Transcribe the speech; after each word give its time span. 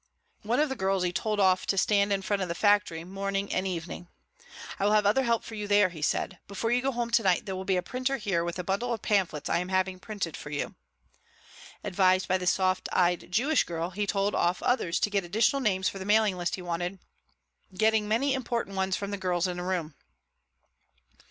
One 0.41 0.59
of 0.59 0.67
the 0.69 0.75
girls 0.75 1.03
he 1.03 1.13
told 1.13 1.39
off 1.39 1.67
to 1.67 1.77
stand 1.77 2.11
in 2.11 2.23
front 2.23 2.41
of 2.41 2.47
the 2.47 2.55
factory 2.55 3.03
morning 3.03 3.53
and 3.53 3.67
evening. 3.67 4.07
"I 4.79 4.85
will 4.85 4.93
have 4.93 5.05
other 5.05 5.21
help 5.21 5.43
for 5.43 5.53
you 5.53 5.67
there," 5.67 5.89
he 5.89 6.01
said. 6.01 6.39
"Before 6.47 6.71
you 6.71 6.81
go 6.81 6.91
home 6.91 7.11
to 7.11 7.21
night 7.21 7.45
there 7.45 7.55
will 7.55 7.65
be 7.65 7.77
a 7.77 7.83
printer 7.83 8.17
here 8.17 8.43
with 8.43 8.57
a 8.57 8.63
bundle 8.63 8.93
of 8.93 9.03
pamphlets 9.03 9.47
I 9.47 9.59
am 9.59 9.69
having 9.69 9.99
printed 9.99 10.35
for 10.35 10.49
you." 10.49 10.73
Advised 11.83 12.27
by 12.27 12.39
the 12.39 12.47
soft 12.47 12.89
eyed 12.91 13.31
Jewish 13.31 13.63
girl, 13.63 13.91
he 13.91 14.07
told 14.07 14.33
off 14.33 14.63
others 14.63 14.99
to 15.01 15.11
get 15.11 15.23
additional 15.23 15.59
names 15.61 15.87
for 15.87 15.99
the 15.99 16.05
mailing 16.05 16.35
list 16.35 16.55
he 16.55 16.63
wanted, 16.63 16.97
getting 17.77 18.07
many 18.07 18.33
important 18.33 18.75
ones 18.75 18.95
from 18.97 19.15
girls 19.17 19.47
in 19.47 19.57
the 19.57 19.63
room. 19.63 19.93